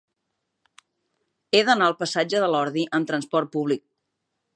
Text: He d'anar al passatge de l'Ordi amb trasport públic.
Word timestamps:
He 1.53 1.61
d'anar 1.67 1.89
al 1.89 1.95
passatge 1.99 2.41
de 2.45 2.47
l'Ordi 2.55 2.87
amb 2.99 3.11
trasport 3.13 3.53
públic. 3.57 3.85